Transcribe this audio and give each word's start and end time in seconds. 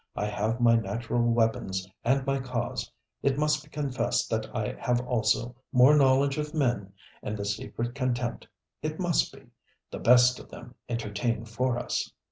I 0.15 0.25
have 0.25 0.59
my 0.59 0.75
natural 0.77 1.21
weapons 1.31 1.87
and 2.03 2.25
my 2.25 2.39
cause. 2.39 2.91
It 3.21 3.37
must 3.37 3.63
be 3.63 3.69
confessed 3.69 4.31
that 4.31 4.47
I 4.51 4.73
have 4.79 4.99
also 5.01 5.55
more 5.71 5.95
knowledge 5.95 6.39
of 6.39 6.55
men 6.55 6.93
and 7.21 7.37
the 7.37 7.45
secret 7.45 7.93
contempt 7.93 8.47
it 8.81 8.99
must 8.99 9.31
be 9.31 9.43
the 9.91 9.99
best 9.99 10.39
of 10.39 10.49
them 10.49 10.73
entertain 10.89 11.45
for 11.45 11.77
us. 11.77 12.11